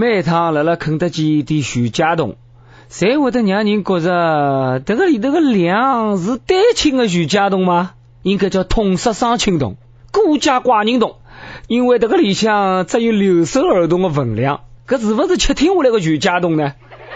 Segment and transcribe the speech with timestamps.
[0.00, 2.36] 每趟辣辣肯德基点徐家桶，
[2.90, 7.90] 侪会得让人觉着这个里头个量是单亲的徐家桶吗？
[8.22, 9.76] 应该叫痛失双亲桶、
[10.10, 11.16] 孤家寡人桶，
[11.68, 16.72] 因为这个里向只有留守儿童的分量，搿是不是窃听下来的徐家桶呢？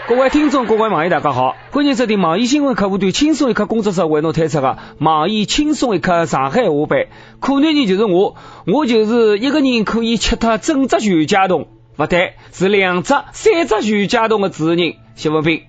[0.07, 1.55] 各位听众，各位网友，大家好！
[1.71, 7.07] 欢迎收听网易新闻客户端轻松一刻工作室为侬推出的网易轻松一刻上海话版。
[7.39, 8.35] 可男人就是我，
[8.67, 14.95] 我就是一个人可以吃脱整只徐家桶，不对，是两只、三只徐家栋的主持人。
[15.15, 15.63] 谢文斌，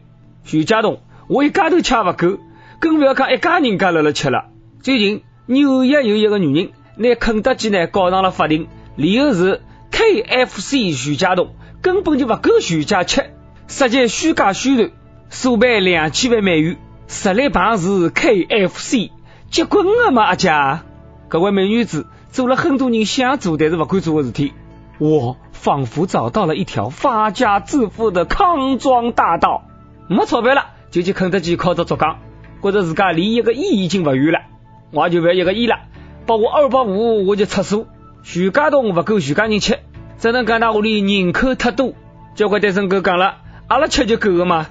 [0.44, 2.38] 徐家栋，我一家头吃不够，
[2.80, 4.46] 更不要讲一家人家辣辣吃了。
[4.82, 8.66] 最近纽约有一个女人拿肯德基呢告上了法庭，
[8.96, 13.30] 理由是 KFC 徐家栋根本就不够徐家吃。
[13.68, 14.90] 涉及虚假宣传，
[15.30, 16.76] 索赔两千万美元。
[17.08, 19.10] 实力棒是 KFC，
[19.48, 20.24] 结棍了吗？
[20.24, 20.50] 阿姐，
[21.28, 24.52] 各位美女子做了很多人想做但是不敢做的事体。
[24.98, 29.64] 我仿佛找到了一条发家致富的康庄大道。
[30.08, 32.18] 没钞票了，就去肯德基靠着做钢，
[32.62, 34.40] 觉得自家离一个亿已经不远了。
[34.92, 35.80] 我就不要一个亿了，
[36.26, 37.88] 把我二百五我就撤诉。
[38.22, 39.80] 徐家栋不够徐家人吃，
[40.18, 41.94] 只能讲他屋里人口太多。
[42.34, 43.38] 交关单身狗讲了。
[43.66, 44.66] 阿拉吃就够了吗？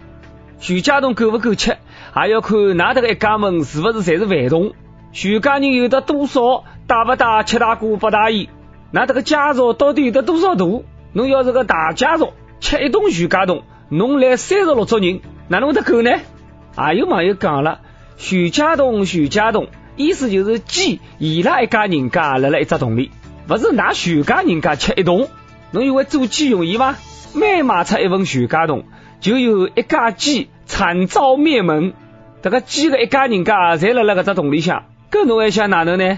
[0.60, 1.78] 徐家栋够不够吃，
[2.14, 4.72] 还要看㑚这个一家门是不是侪是饭桶。
[5.12, 6.64] 徐家人有的多少？
[6.88, 7.44] 大不大？
[7.44, 8.50] 七大姑八大姨？
[8.96, 10.66] 那这个家族到底有的多少大？
[11.12, 16.12] 侬要是个大家族，吃一栋全家桶，侬来三十六桌人，哪能会得够呢？
[16.78, 17.82] 还有网友讲了，
[18.16, 23.12] 全家桶，全家桶，意思就是鸡伊拉一家人家辣辣一只桶里，
[23.48, 25.28] 不是拿全家人家吃一栋。
[25.72, 26.96] 侬以为做鸡容易吗？
[27.34, 28.86] 每卖出一份全家桶，
[29.20, 31.92] 就有一家鸡惨遭灭门。
[32.42, 36.18] 这个鸡的一家人家侪辣辣搿只桶里向，搿侬还想哪能呢？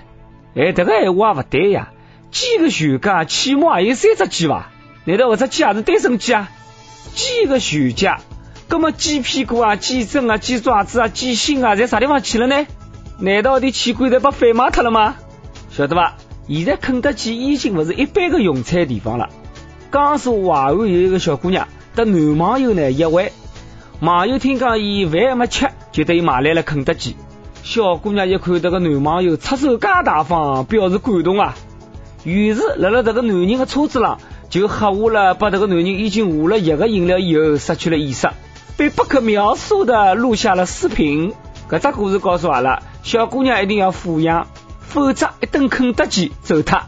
[0.55, 1.89] 哎，这个闲话也勿对呀。
[2.37, 4.69] 鸡的全家起码也有三只鸡伐？
[5.05, 6.51] 难道搿只鸡也是单身鸡啊？
[7.15, 8.19] 鸡的全家，
[8.67, 12.67] 葛么鸡屁股啊、鸡胗啊、鸡爪子啊、鸡心啊，在啥地方去了呢？
[13.17, 15.15] 难道的器官侪被贩卖脱了吗？
[15.71, 16.13] 晓得伐？
[16.47, 19.29] 现在肯德基已经勿是一般的用餐地方了。
[19.91, 23.31] 江苏淮安有一个小姑娘，得男网友呢约会，
[23.99, 27.15] 网友听讲伊饭还没吃，就等于买来了肯德基。
[27.63, 31.55] 小姑娘一看这个男网友出手介大方，表示感动啊，
[32.23, 34.19] 于是辣辣这个男人的车子上
[34.49, 38.29] 就喝下了把这个男人已经下了药的饮料以后失去了意识，
[38.75, 41.33] 被不可描述的录下了视频。
[41.69, 44.47] 这只故事告诉阿拉，小姑娘一定要富养，
[44.81, 46.81] 否则一顿肯德基走脱。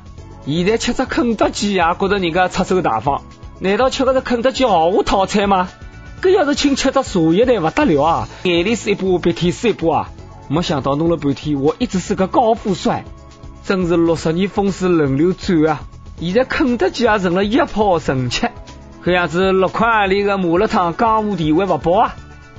[0.46, 3.22] 现在吃只肯德基也觉得人家出手大方，
[3.60, 5.70] 难道吃个是肯德基豪华套餐吗？
[6.22, 8.28] 搿要是请吃只茶叶蛋不得了啊！
[8.44, 10.10] 眼泪水一把，鼻涕水一把啊！
[10.48, 13.06] 没想到弄了半天，我一直是个高富帅，
[13.70, 15.82] 真是六十年风水轮流转啊！
[16.20, 18.48] 现在肯德基也成了一炮神器，
[19.04, 22.16] 看样子六块里个麻辣烫江湖地位不保啊！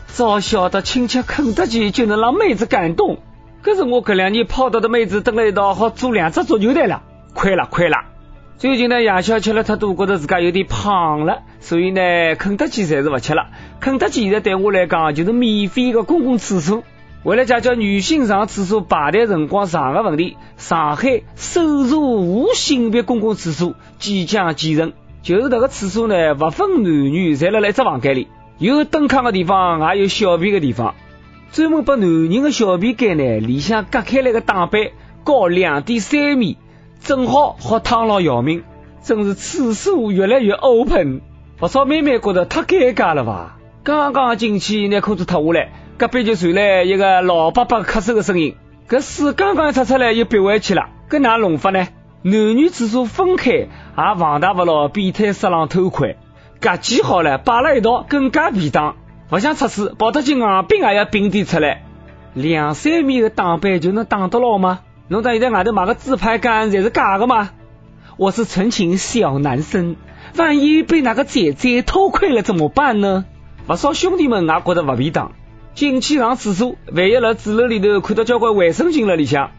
[0.06, 3.18] 早晓得请吃肯德基就能让妹子感动，
[3.60, 7.02] 可是我这两年泡到的妹子等了一道好做两只足球队了。
[7.34, 7.96] 亏了亏了！
[8.56, 13.48] 最近呢，夜宵吃了太多，觉得自家有点胖了，所以呢，肯德基暂时不吃了。
[13.80, 16.84] 肯德基现在对我来讲就是免费的公共厕所。
[17.22, 24.92] 为了解决女性上厕所排队辰光长的问题，上海首座无性别公共厕所即将建成。
[25.22, 28.28] 就是这个厕所呢，不分男女，在了一只房间里，
[28.58, 30.94] 有蹲坑的地方，也有小便的地方。
[31.52, 34.80] 专门把男人的小便间呢，里向隔开来个挡板
[35.22, 36.56] 高两点三米。
[37.02, 38.62] 正好好烫牢姚明，
[39.02, 41.20] 真是厕所越来越 open，
[41.58, 43.58] 不少妹妹觉得太尴尬了吧？
[43.82, 48.56] 刚刚进去，拿裤子脱下来，隔壁就传来一个老伯伯咳嗽的声音。
[48.88, 51.88] 搿水刚刚擦出来又憋回去了，搿哪弄法呢？
[52.22, 56.16] 男女厕所分开，也防大不牢变态色狼偷窥。
[56.58, 58.96] 隔几好了，摆了一道更加便当，
[59.28, 61.82] 不像厕所跑得进硬冰也要冰点出来，
[62.32, 64.80] 两三米的挡板就能挡得牢吗？
[65.08, 67.50] 侬在现在外头买个自拍杆，侪是假的吗？
[68.16, 69.96] 我是纯情小男生，
[70.38, 73.26] 万一被哪个姐姐偷窥了怎么办呢？
[73.66, 75.32] 不少兄弟们也觉得不便当，
[75.74, 79.50] 进去上厕所，万一辣主楼里头看到交关卫生巾了里向，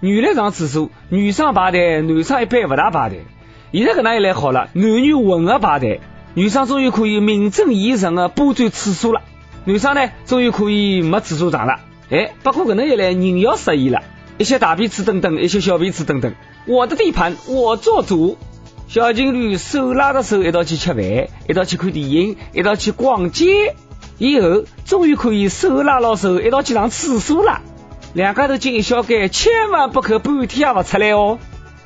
[0.00, 3.24] 女的上厕所，女生排队，男生一般不大排队。
[3.72, 6.00] 现在搿能一来好了，男女混合排队，
[6.34, 9.22] 女生终于可以名正言顺的霸占厕所了，
[9.64, 11.80] 男生呢终于可以没厕所上了。
[12.10, 14.02] 哎，不过搿能一来，人要适意了。
[14.36, 16.34] 一些大便池等等，一些小便池等等，
[16.66, 18.36] 我的地盘我做主。
[18.86, 21.02] 小情侣手拉着手一道去吃饭，
[21.48, 23.74] 一道去看电影，一道去逛街，
[24.18, 27.60] 以后终于可以手拉牢手一道去上厕所了。
[28.12, 31.38] 两家头进一小间，千万不可半天也不出来哦。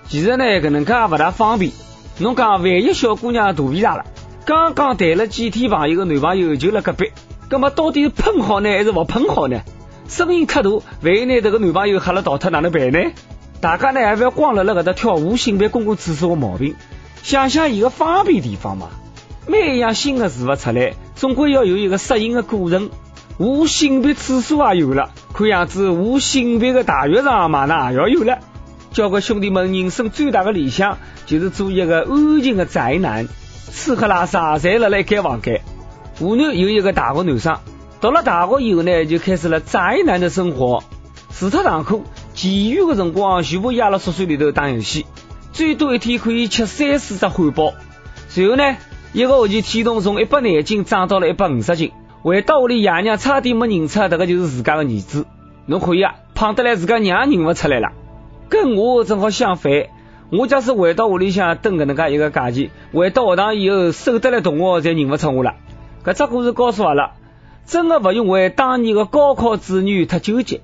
[0.09, 1.73] 其实呢，搿能介也勿大方便。
[2.19, 4.05] 侬讲万一小姑娘肚皮大了，
[4.45, 7.13] 刚刚谈了几天朋友个男朋友就辣隔壁，
[7.49, 9.63] 那么到底是喷好呢还是勿喷好呢？
[10.09, 10.71] 声音太大，
[11.03, 12.99] 万一拿迭个男朋友吓了逃脱，哪能办呢？
[13.61, 16.75] 大家呢也不要光辣辣搿搭挑无性别公共厕所的毛病，
[17.23, 18.89] 想想伊个方便地方嘛。
[19.47, 22.91] 每一样新的事物出来，总归要有一个适应的过程。
[23.39, 28.39] 无性别厕所也有了，看样子无性别的大浴场马上也要有了。
[28.93, 33.29] 交关兄弟们人生最大的理想就是做一个安静的宅男，
[33.71, 35.61] 吃喝拉撒侪辣辣一间房间。
[36.19, 37.59] 湖南有一个大学男生。
[38.01, 40.85] 读了大学以后呢，就开始了宅男的生活。
[41.33, 42.01] 除脱上课，
[42.35, 45.07] 其余的辰光全部压了宿舍里头打游戏，
[45.53, 47.75] 最多一天可以吃三四只汉堡。
[48.29, 48.77] 随后呢，
[49.15, 51.93] 一个学期体重从一百廿斤涨到了一百五十斤。
[52.23, 55.25] 回到屋里，爷娘差点没认出这个就是自家的儿子。
[55.65, 57.93] 侬可以啊，胖得来自家娘认不出来了。
[58.51, 59.73] 跟我正好相反，
[60.31, 65.55] 我假使回到屋里向等搿能介一个假期，回到学堂以后，瘦得来同学才认不出我了。
[66.05, 67.13] 搿只故事告诉阿拉。
[67.65, 70.61] 真的不用为当年的高考志愿太纠结，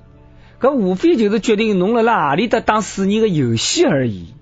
[0.59, 4.33] 搿无非就是决定侬辣辣何里搭打四年的游戏而已。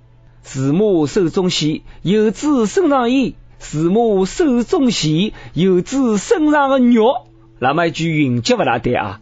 [0.41, 7.27] 父母手中线，游子身上衣；父母手中线，游子身上的肉。
[7.59, 9.21] 那么一句云脚不大对啊！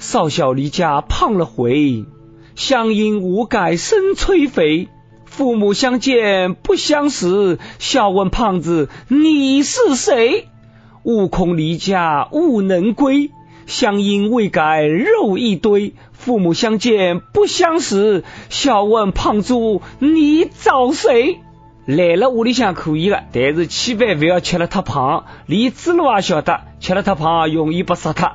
[0.00, 2.04] 少小离家胖了回，
[2.56, 4.88] 乡音无改身催肥。
[5.24, 10.48] 父母相见不相识，笑问胖子你是谁？
[11.04, 13.30] 悟空离家悟能归，
[13.66, 15.94] 乡音未改肉一堆。
[16.12, 21.38] 父母相见不相识，笑问胖猪你找谁？
[21.88, 25.24] 来了屋里向可以了，但是千万不要吃了太胖。
[25.46, 28.30] 连猪猡也晓得，吃了太胖容易被杀脱。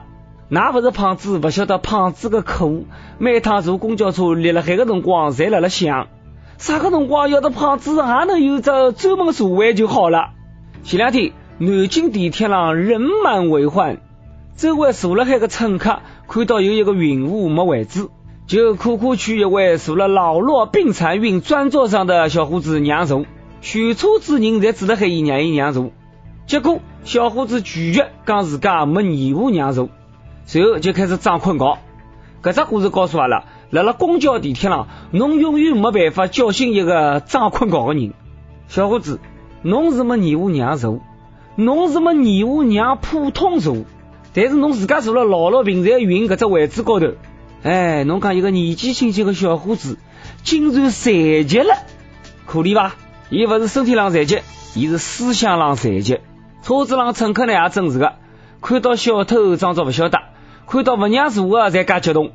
[0.49, 2.87] 那不是胖子不晓得胖子的苦，
[3.19, 6.07] 每趟坐公交车立了海个辰光，侪辣辣想，
[6.57, 10.31] 啥个辰光要是胖子还能有只专门座位就好了。
[10.81, 11.33] 前两天。
[11.59, 13.99] 南京地铁上人满为患，
[14.57, 18.09] 周围坐了海个乘客看到有一个孕妇没位置，
[18.47, 23.23] 就苦苦劝一位坐了老弱病残孕专座上的小伙子让座。
[23.63, 25.91] 全车子人侪指得海伊让伊让座，
[26.47, 29.87] 结果小伙子拒绝，讲自家没义务让座，
[30.45, 31.79] 随后就开始装困觉。
[32.43, 38.13] 搿只故事告诉阿拉，辣辣公交地铁上，侬永远没办法叫醒一个装困觉的人。
[38.67, 39.21] 小伙子，
[39.61, 40.99] 侬是没义务让座。
[41.55, 43.77] 侬是没义务让普通坐，
[44.33, 47.13] 但是侬自家坐了老弱病残孕搿只位置高头，
[47.63, 49.97] 哎，侬讲一个年纪轻轻的小伙子
[50.43, 51.13] 竟然残
[51.47, 51.77] 疾了，
[52.45, 52.95] 可怜伐？
[53.35, 54.41] 伊不是身体上残疾，
[54.75, 56.19] 伊是思想上残疾。
[56.61, 58.13] 车子上乘客呢也真是个，
[58.61, 60.19] 看到小偷装作不晓得，
[60.67, 62.29] 看到不让坐的才介激动。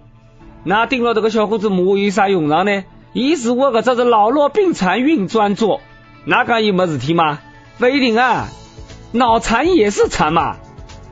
[0.64, 2.82] 那盯牢这个小伙子骂有啥用场呢？
[3.12, 5.80] 伊坐的搿只是老弱病残孕专座，
[6.24, 7.38] 哪讲伊没事体吗？
[7.78, 8.48] 不一定啊。
[9.12, 10.56] 脑残也是残嘛？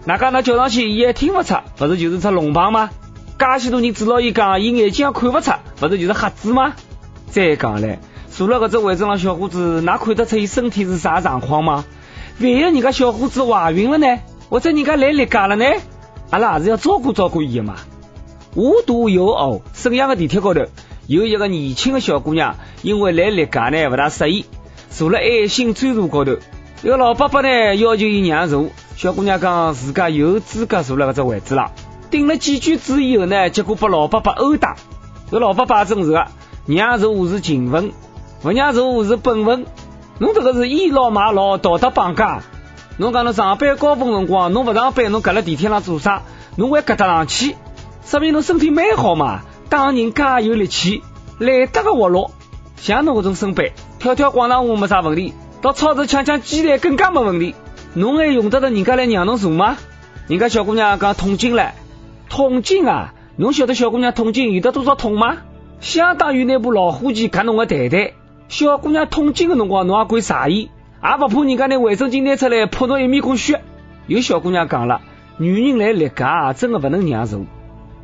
[0.04, 2.90] 那讲那叫上去伊也听勿出，勿是就是只聋胖吗？
[3.38, 6.74] 介许多人指牢伊讲，伊眼睛也看勿出，勿是就是瞎子吗？
[7.28, 8.00] 再讲嘞，
[8.30, 11.84] 坐了搿只位置上小伙子，哪看得出伊身体是啥状况吗？
[12.40, 14.18] 万一人家小伙子怀孕了呢？
[14.48, 15.64] 或者人家来例假了呢？
[16.30, 17.76] 阿拉还是要照顾照顾伊的嘛。
[18.54, 20.62] 无独有偶，沈阳的地铁高头
[21.06, 24.44] 有一个年轻的小姑娘，因为来例假呢勿大适意，
[24.90, 26.36] 坐了爱心专座高头。
[26.82, 31.70] 一个老伯伯呢要求伊让座，小姑娘讲自家有资格坐辣搿只位置上，
[32.10, 34.76] 顶了几句嘴以后呢，结果被老伯伯殴打。
[35.30, 36.26] 这老伯伯真是个，
[36.66, 37.92] 让座是情分，
[38.46, 39.66] 勿让座是本分。
[40.20, 42.42] 侬这个是倚老卖老，道德绑架。
[42.96, 46.22] 侬讲侬上班高峰辰光，侬勿上班，侬搁辣地铁上做啥？
[46.54, 47.56] 侬还搁得上去，
[48.04, 49.40] 说明侬身体蛮好嘛。
[49.68, 51.02] 当人介有力气，
[51.40, 52.30] 来得个活络。
[52.76, 55.34] 像侬搿种身板，跳跳广场舞没啥问题。
[55.60, 57.56] 到超市抢抢鸡蛋更加没问题，
[57.94, 59.76] 侬还用得着人家来让侬坐吗？
[60.28, 61.72] 人家小姑娘讲痛经了，
[62.28, 63.12] 痛经啊！
[63.36, 65.38] 侬晓得小姑娘痛经有得多少痛吗？
[65.80, 68.12] 相当于那部老虎钳割侬个蛋蛋。
[68.48, 70.70] 小姑娘痛经的辰光，侬也管啥意？
[71.02, 73.60] 也不怕人家拿卫生巾拿出来泼侬一面孔血？
[74.06, 75.00] 有小姑娘讲了，
[75.36, 77.40] 女人来例假真的不能让座，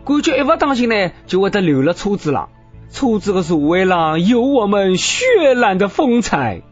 [0.04, 2.49] 感觉一不当心呢，就会得流了车子上。
[2.90, 6.62] 车子的座位上有我们绚烂的风采。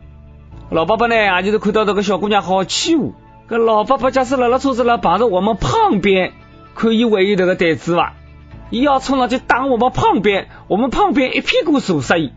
[0.68, 3.14] 老伯伯呢，也就是看到这个小姑娘好欺负。
[3.48, 6.32] 搿老伯伯假使辣辣车子上碰着我们旁边，
[6.74, 8.14] 可以为伊这个胆子伐？
[8.68, 12.32] 伊要冲上去打我们旁边，我们旁边一屁股坐死伊。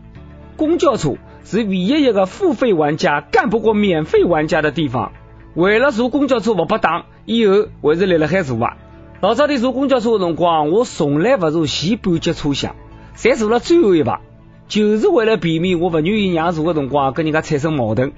[0.56, 5.12] 公交车是唯一一个付费玩家干不过免费玩家的地方。
[5.54, 8.76] 为了坐公交车不被打，以后还是立辣海坐啊。
[9.20, 12.74] 老早的坐公交车的辰光，我从来不坐前半节车厢，
[13.16, 14.18] 侪坐了最后一排，
[14.66, 18.12] 就是为了避免我不愿意让座的辰光跟人家产生矛盾。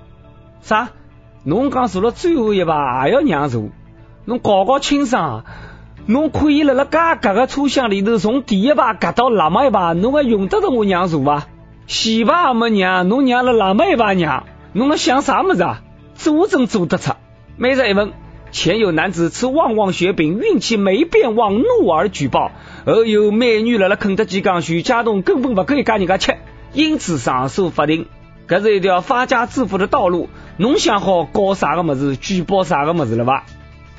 [0.62, 0.88] 啥？
[1.44, 3.68] 侬讲坐了最后一排也要让座，
[4.24, 5.44] 侬搞搞清爽，
[6.06, 11.46] 侬可以辣辣介隔个车厢里头从第一排隔到那么一排，侬还用得着我让座伐？
[11.86, 15.82] 前排也没让，侬让了那么一排让，侬辣想啥么子啊？
[16.16, 17.12] 做真做得出。
[17.56, 18.12] 每日一问，
[18.50, 22.50] 前有男子吃旺旺雪饼，运气没变旺，怒而举报；
[22.84, 26.36] 后有美女辣辣肯德基讲徐家栋根本不可以跟人家吃，
[26.72, 28.06] 因此上诉法庭。
[28.48, 33.44] 搿是一条发家致富的道路，侬想好搞啥个么子，举报啥个么子了吧？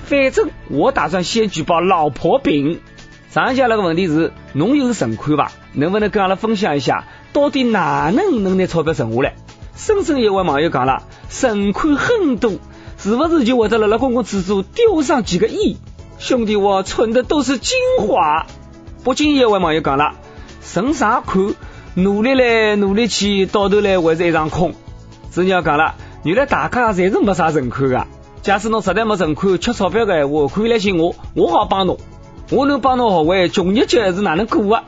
[0.04, 2.82] 反正我打算先举报老婆饼。
[3.30, 5.52] 上下那个问题是，侬有存款吧？
[5.78, 9.36] 能不能跟阿拉分享一下，到底哪能能拿钞票存下来？
[9.76, 12.54] 深圳一位网友讲了，存款很多，
[12.98, 15.78] 是不是就会在辣辣公共厕所丢上几个亿？
[16.18, 18.48] 兄弟，我存的都是精华。
[19.04, 20.16] 北京一位网友讲了，
[20.62, 21.54] 存啥款？
[21.94, 24.74] 努力来努力去，到头来还是一场空。
[25.30, 25.94] 子鸟讲了，
[26.24, 28.08] 原来大家侪是没啥存款的。
[28.42, 32.00] 假使侬实在没存款，缺钞票的闲话，可以来寻我，我好帮侬。
[32.50, 34.84] 我能帮侬学会穷日脚是哪能过的。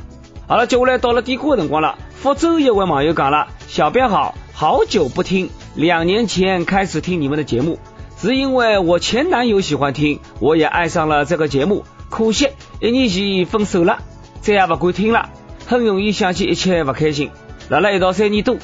[0.49, 1.99] 好了，接下来到了点歌的辰光了。
[2.15, 7.77] 福州一位网友讲了，小编好好久不听，两年前开始听你们的节目，
[8.17, 11.85] 是因为我前男友喜欢听，我也爱上了这个节目。
[12.09, 12.49] 可惜
[12.81, 13.99] 一年前分手了，
[14.41, 15.29] 再也不敢听了。
[15.67, 17.29] 很容易想起一切不开心，
[17.69, 18.57] 辣了一道三年多，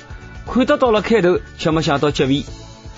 [0.48, 2.46] 看得到了开头，却没想到结尾。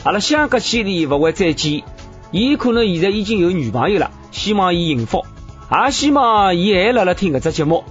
[0.06, 1.84] 阿拉相隔千里不会再见，
[2.32, 5.26] 伊可能现在已经有女朋友了，希望伊幸福，
[5.70, 7.84] 也希望伊还辣辣听搿只节目。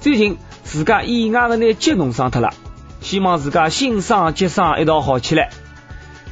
[0.00, 2.54] 最近自家意外的拿脚弄伤脱了，
[3.02, 5.50] 希望自家心伤脚伤一道好起来。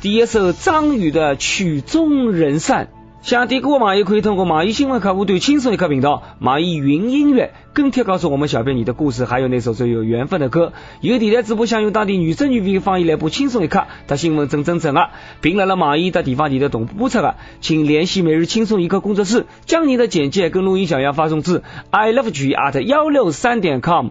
[0.01, 2.89] 第一首张宇的曲终人散。
[3.21, 10.73] 想点歌的网友可以通过网易新闻客户端轻松一刻频道、网易云音乐跟帖告诉我们小编你的故事，还有那首最有缘分的歌。
[11.01, 15.11] 有电台主播想用当地女声女鼻方言来播轻松一刻，他新闻真真正啊，
[15.41, 24.11] 并来了网易的地方电台同步播出的，请联系每日轻松一刻工作室，将你的简介跟录音小样发送至 i love you at 幺六三点 com。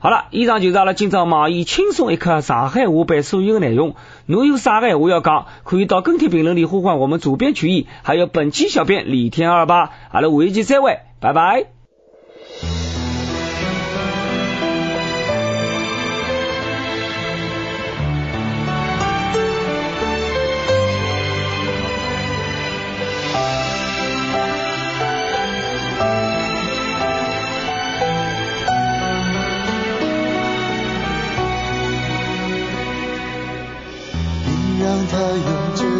[0.00, 3.96] 好了，以上就是阿拉今朝网易轻松一刻上海话版所有的内容。
[4.26, 9.90] 侬有啥个话要讲，可以到跟帖评论里呼唤我们主编曲艺，还有本期小编李天二八。
[10.10, 12.87] 阿拉下一期再会，拜拜。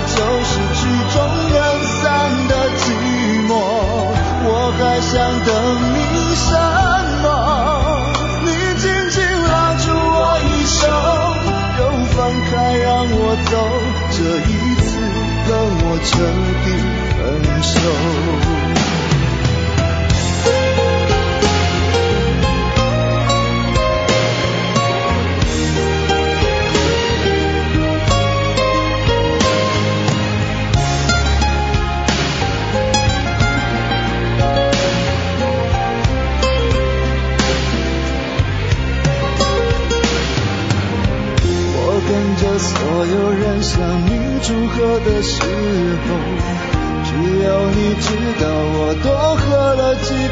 [0.00, 0.80] 就是曲
[1.12, 1.16] 终
[1.52, 1.56] 人
[2.02, 2.04] 散
[2.48, 2.84] 的寂
[3.48, 3.50] 寞，
[4.44, 4.48] 我
[4.78, 5.48] 还想等
[5.94, 5.96] 你
[6.36, 6.48] 什
[7.22, 7.26] 么？
[8.44, 8.48] 你
[8.78, 9.16] 紧紧
[9.48, 10.80] 拉住我一手，
[11.78, 11.80] 又
[12.14, 12.16] 放
[12.50, 13.18] 开让我
[13.50, 13.52] 走，
[14.12, 14.50] 这一
[14.84, 14.86] 次
[15.48, 15.50] 跟
[15.82, 16.08] 我彻
[16.64, 16.66] 底
[17.16, 17.18] 分
[17.62, 17.74] 手。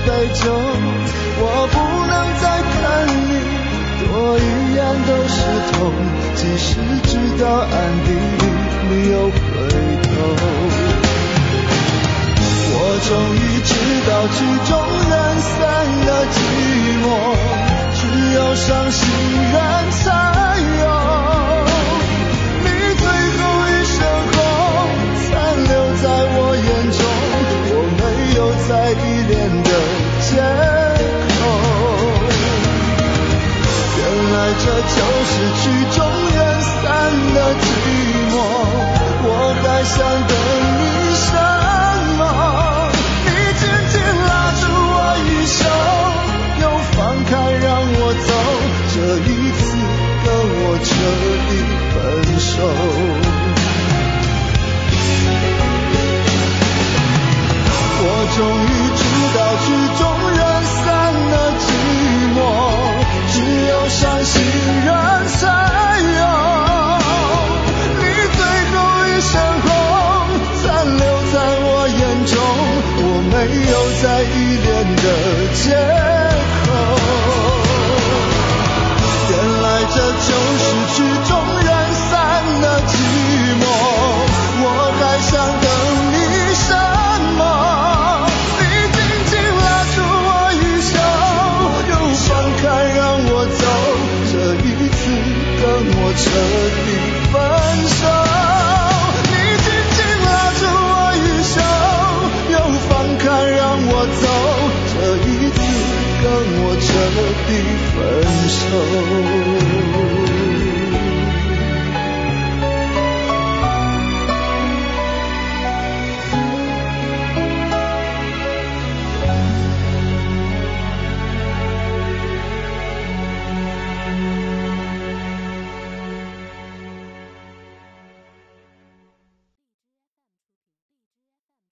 [0.07, 0.43] 杯酒。
[1.37, 1.43] 我
[1.73, 2.75] 不能再看
[3.09, 3.33] 你
[4.07, 4.09] 多
[4.39, 4.41] 一
[4.75, 5.37] 眼都是
[5.73, 5.75] 痛，
[6.37, 6.67] 即使
[7.05, 7.69] 知道暗
[8.05, 8.43] 地里
[8.89, 9.35] 你又回
[10.03, 10.09] 头。
[12.77, 13.71] 我终于知
[14.07, 14.73] 道曲终
[15.11, 15.53] 人散
[16.07, 16.37] 的寂
[17.03, 17.07] 寞，
[17.95, 18.01] 只
[18.35, 19.01] 有伤心
[19.53, 19.57] 人
[19.91, 20.03] 才
[34.65, 35.63] 这就是曲
[35.95, 35.99] 终
[36.35, 36.83] 人散
[37.35, 37.65] 的寂
[38.33, 38.35] 寞。
[39.27, 39.29] 我
[39.63, 40.29] 还想。
[40.29, 40.34] 等。